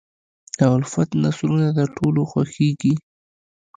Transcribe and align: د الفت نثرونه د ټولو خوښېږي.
د 0.57 0.59
الفت 0.75 1.09
نثرونه 1.21 1.67
د 1.77 1.79
ټولو 1.95 2.21
خوښېږي. 2.31 2.93